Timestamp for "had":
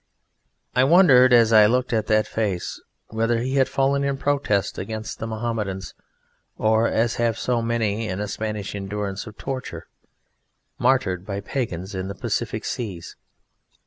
3.57-3.69